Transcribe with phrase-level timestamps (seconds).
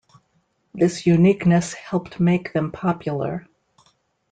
[0.73, 3.47] This uniqueness helped make them popular.